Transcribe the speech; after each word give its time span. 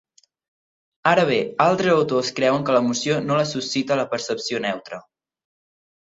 Ara 1.09 1.25
bé, 1.29 1.37
altres 1.65 1.91
autors 1.97 2.31
creuen 2.39 2.65
que 2.71 2.75
l'emoció 2.77 3.19
no 3.27 3.39
la 3.41 3.45
suscita 3.53 4.01
la 4.01 4.09
percepció 4.17 4.65
neutra. 4.67 5.03